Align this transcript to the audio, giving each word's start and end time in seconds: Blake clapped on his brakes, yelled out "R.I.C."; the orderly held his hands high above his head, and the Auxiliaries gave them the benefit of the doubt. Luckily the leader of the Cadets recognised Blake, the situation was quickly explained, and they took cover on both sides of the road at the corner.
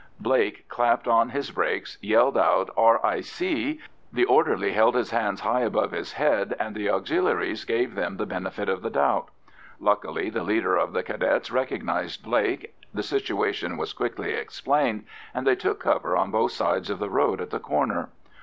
Blake 0.19 0.67
clapped 0.67 1.07
on 1.07 1.29
his 1.29 1.51
brakes, 1.51 1.99
yelled 2.01 2.35
out 2.35 2.71
"R.I.C."; 2.75 3.79
the 4.11 4.25
orderly 4.25 4.71
held 4.71 4.95
his 4.95 5.11
hands 5.11 5.41
high 5.41 5.59
above 5.59 5.91
his 5.91 6.13
head, 6.13 6.55
and 6.59 6.73
the 6.73 6.89
Auxiliaries 6.89 7.65
gave 7.65 7.93
them 7.93 8.17
the 8.17 8.25
benefit 8.25 8.67
of 8.67 8.81
the 8.81 8.89
doubt. 8.89 9.29
Luckily 9.79 10.31
the 10.31 10.41
leader 10.41 10.75
of 10.75 10.93
the 10.93 11.03
Cadets 11.03 11.51
recognised 11.51 12.23
Blake, 12.23 12.73
the 12.91 13.03
situation 13.03 13.77
was 13.77 13.93
quickly 13.93 14.31
explained, 14.33 15.05
and 15.35 15.45
they 15.45 15.55
took 15.55 15.81
cover 15.81 16.17
on 16.17 16.31
both 16.31 16.53
sides 16.53 16.89
of 16.89 16.97
the 16.97 17.11
road 17.11 17.39
at 17.39 17.51
the 17.51 17.59
corner. 17.59 18.09